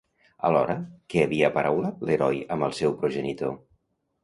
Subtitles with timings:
[0.47, 0.75] Alhora,
[1.15, 3.57] què havia aparaulat l'heroi amb el seu progenitor?